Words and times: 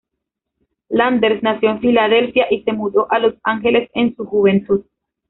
Landers 0.89 1.43
nació 1.43 1.69
en 1.69 1.79
Filadelfia 1.79 2.47
y 2.49 2.63
se 2.63 2.73
mudó 2.73 3.05
a 3.11 3.19
Los 3.19 3.35
Ángeles 3.43 3.87
en 3.93 4.15
su 4.15 4.25
juventud. 4.25 4.83